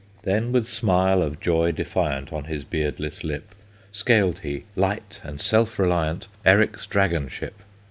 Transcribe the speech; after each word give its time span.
Then, 0.23 0.51
with 0.51 0.65
smile 0.65 1.21
of 1.21 1.39
joy 1.39 1.73
defiant 1.73 2.33
On 2.33 2.45
his 2.45 2.63
beardless 2.63 3.23
lip, 3.23 3.53
Scaled 3.91 4.39
he, 4.39 4.63
light 4.75 5.21
and 5.23 5.39
self 5.39 5.77
reliant, 5.77 6.27
Eric's 6.43 6.87
dragon 6.87 7.27
ship. 7.27 7.61